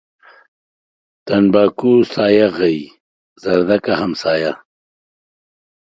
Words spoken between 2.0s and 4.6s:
سايه غيي، زردکه همسايه.